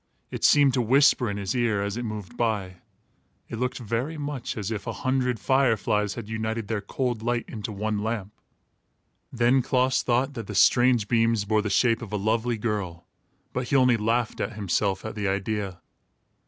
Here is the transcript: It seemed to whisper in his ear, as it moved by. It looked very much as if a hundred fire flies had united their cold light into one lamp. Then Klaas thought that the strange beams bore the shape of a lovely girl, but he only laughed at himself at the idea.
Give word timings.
It 0.31 0.43
seemed 0.43 0.73
to 0.73 0.81
whisper 0.81 1.29
in 1.29 1.37
his 1.37 1.55
ear, 1.55 1.83
as 1.83 1.95
it 1.95 2.01
moved 2.03 2.35
by. 2.35 2.77
It 3.49 3.59
looked 3.59 3.77
very 3.77 4.17
much 4.17 4.57
as 4.57 4.71
if 4.71 4.87
a 4.87 4.91
hundred 5.05 5.39
fire 5.39 5.77
flies 5.77 6.15
had 6.15 6.27
united 6.27 6.67
their 6.67 6.81
cold 6.81 7.21
light 7.21 7.45
into 7.47 7.71
one 7.71 7.99
lamp. 7.99 8.33
Then 9.31 9.61
Klaas 9.61 10.01
thought 10.01 10.33
that 10.33 10.47
the 10.47 10.55
strange 10.55 11.07
beams 11.07 11.45
bore 11.45 11.61
the 11.61 11.69
shape 11.69 12.01
of 12.01 12.11
a 12.11 12.17
lovely 12.17 12.57
girl, 12.57 13.05
but 13.53 13.67
he 13.67 13.75
only 13.75 13.95
laughed 13.95 14.41
at 14.41 14.53
himself 14.53 15.05
at 15.05 15.13
the 15.13 15.27
idea. 15.27 15.79